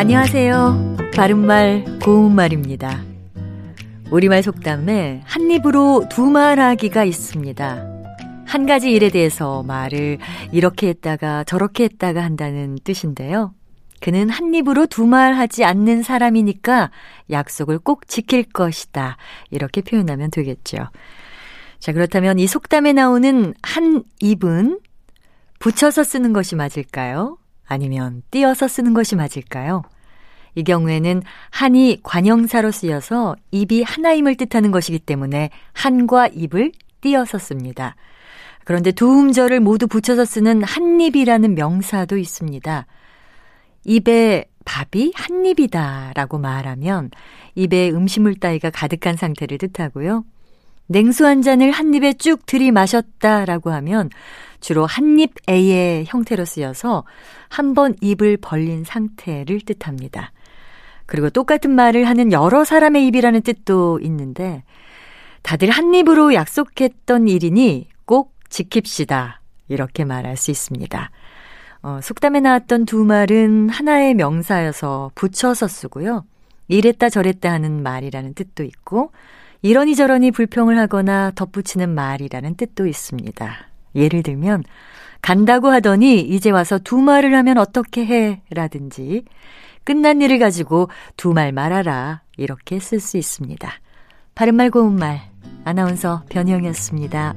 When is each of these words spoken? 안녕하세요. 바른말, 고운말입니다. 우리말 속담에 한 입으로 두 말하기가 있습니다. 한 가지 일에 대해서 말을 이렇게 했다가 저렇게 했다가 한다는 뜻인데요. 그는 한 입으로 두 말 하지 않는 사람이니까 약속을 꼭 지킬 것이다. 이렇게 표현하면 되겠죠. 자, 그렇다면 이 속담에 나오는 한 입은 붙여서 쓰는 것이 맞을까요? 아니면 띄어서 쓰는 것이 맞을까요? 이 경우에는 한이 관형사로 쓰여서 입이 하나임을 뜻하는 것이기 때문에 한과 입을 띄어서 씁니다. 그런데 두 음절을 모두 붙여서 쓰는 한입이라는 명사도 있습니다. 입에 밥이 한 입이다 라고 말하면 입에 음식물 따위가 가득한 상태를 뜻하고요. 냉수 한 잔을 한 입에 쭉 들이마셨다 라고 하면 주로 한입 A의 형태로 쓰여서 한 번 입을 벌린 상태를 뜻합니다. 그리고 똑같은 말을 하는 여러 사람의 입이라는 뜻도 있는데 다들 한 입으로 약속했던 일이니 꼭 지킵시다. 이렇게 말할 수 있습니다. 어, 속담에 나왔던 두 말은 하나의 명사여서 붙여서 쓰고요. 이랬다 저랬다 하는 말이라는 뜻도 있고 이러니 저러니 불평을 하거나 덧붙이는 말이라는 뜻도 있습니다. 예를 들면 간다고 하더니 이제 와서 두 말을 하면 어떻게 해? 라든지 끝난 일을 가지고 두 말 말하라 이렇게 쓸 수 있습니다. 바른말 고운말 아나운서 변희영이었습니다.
안녕하세요. 0.00 0.96
바른말, 1.14 1.84
고운말입니다. 2.02 3.04
우리말 4.10 4.42
속담에 4.42 5.20
한 5.26 5.50
입으로 5.50 6.06
두 6.08 6.30
말하기가 6.30 7.04
있습니다. 7.04 7.86
한 8.46 8.64
가지 8.64 8.92
일에 8.92 9.10
대해서 9.10 9.62
말을 9.62 10.16
이렇게 10.52 10.88
했다가 10.88 11.44
저렇게 11.44 11.84
했다가 11.84 12.22
한다는 12.24 12.78
뜻인데요. 12.82 13.52
그는 14.00 14.30
한 14.30 14.54
입으로 14.54 14.86
두 14.86 15.04
말 15.04 15.34
하지 15.34 15.66
않는 15.66 16.02
사람이니까 16.02 16.90
약속을 17.30 17.78
꼭 17.80 18.08
지킬 18.08 18.44
것이다. 18.44 19.18
이렇게 19.50 19.82
표현하면 19.82 20.30
되겠죠. 20.30 20.78
자, 21.78 21.92
그렇다면 21.92 22.38
이 22.38 22.46
속담에 22.46 22.94
나오는 22.94 23.52
한 23.62 24.02
입은 24.20 24.80
붙여서 25.58 26.04
쓰는 26.04 26.32
것이 26.32 26.56
맞을까요? 26.56 27.36
아니면 27.70 28.22
띄어서 28.32 28.66
쓰는 28.66 28.92
것이 28.94 29.14
맞을까요? 29.14 29.84
이 30.56 30.64
경우에는 30.64 31.22
한이 31.50 32.00
관형사로 32.02 32.72
쓰여서 32.72 33.36
입이 33.52 33.84
하나임을 33.84 34.34
뜻하는 34.34 34.72
것이기 34.72 34.98
때문에 34.98 35.50
한과 35.72 36.26
입을 36.26 36.72
띄어서 37.00 37.38
씁니다. 37.38 37.94
그런데 38.64 38.90
두 38.90 39.08
음절을 39.08 39.60
모두 39.60 39.86
붙여서 39.86 40.24
쓰는 40.24 40.64
한입이라는 40.64 41.54
명사도 41.54 42.18
있습니다. 42.18 42.86
입에 43.84 44.44
밥이 44.64 45.12
한 45.14 45.46
입이다 45.46 46.12
라고 46.16 46.38
말하면 46.38 47.10
입에 47.54 47.90
음식물 47.90 48.34
따위가 48.34 48.70
가득한 48.70 49.16
상태를 49.16 49.58
뜻하고요. 49.58 50.24
냉수 50.90 51.24
한 51.24 51.40
잔을 51.40 51.70
한 51.70 51.94
입에 51.94 52.14
쭉 52.14 52.44
들이마셨다 52.46 53.44
라고 53.44 53.70
하면 53.70 54.10
주로 54.60 54.86
한입 54.86 55.34
A의 55.48 56.04
형태로 56.08 56.44
쓰여서 56.44 57.04
한 57.48 57.74
번 57.74 57.94
입을 58.00 58.36
벌린 58.36 58.82
상태를 58.82 59.60
뜻합니다. 59.60 60.32
그리고 61.06 61.30
똑같은 61.30 61.70
말을 61.70 62.08
하는 62.08 62.32
여러 62.32 62.64
사람의 62.64 63.06
입이라는 63.06 63.42
뜻도 63.42 64.00
있는데 64.02 64.64
다들 65.42 65.70
한 65.70 65.94
입으로 65.94 66.34
약속했던 66.34 67.28
일이니 67.28 67.86
꼭 68.04 68.34
지킵시다. 68.48 69.34
이렇게 69.68 70.04
말할 70.04 70.36
수 70.36 70.50
있습니다. 70.50 71.10
어, 71.82 72.00
속담에 72.02 72.40
나왔던 72.40 72.84
두 72.86 73.04
말은 73.04 73.68
하나의 73.68 74.14
명사여서 74.14 75.12
붙여서 75.14 75.68
쓰고요. 75.68 76.24
이랬다 76.66 77.10
저랬다 77.10 77.50
하는 77.52 77.82
말이라는 77.84 78.34
뜻도 78.34 78.64
있고 78.64 79.12
이러니 79.62 79.94
저러니 79.94 80.30
불평을 80.30 80.78
하거나 80.78 81.32
덧붙이는 81.34 81.88
말이라는 81.94 82.54
뜻도 82.56 82.86
있습니다. 82.86 83.56
예를 83.94 84.22
들면 84.22 84.64
간다고 85.20 85.68
하더니 85.68 86.20
이제 86.20 86.50
와서 86.50 86.78
두 86.78 86.98
말을 86.98 87.34
하면 87.34 87.58
어떻게 87.58 88.06
해? 88.06 88.40
라든지 88.50 89.24
끝난 89.84 90.22
일을 90.22 90.38
가지고 90.38 90.88
두 91.16 91.32
말 91.32 91.52
말하라 91.52 92.22
이렇게 92.36 92.78
쓸 92.78 93.00
수 93.00 93.18
있습니다. 93.18 93.70
바른말 94.34 94.70
고운말 94.70 95.20
아나운서 95.64 96.22
변희영이었습니다. 96.30 97.34